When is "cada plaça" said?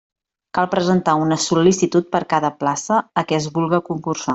2.35-3.01